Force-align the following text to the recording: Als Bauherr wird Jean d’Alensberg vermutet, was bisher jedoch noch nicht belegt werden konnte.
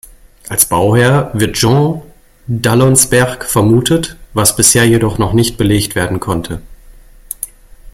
Als 0.49 0.65
Bauherr 0.65 1.29
wird 1.35 1.57
Jean 1.57 2.01
d’Alensberg 2.47 3.45
vermutet, 3.45 4.17
was 4.33 4.55
bisher 4.55 4.83
jedoch 4.83 5.19
noch 5.19 5.33
nicht 5.33 5.59
belegt 5.59 5.93
werden 5.93 6.19
konnte. 6.19 6.59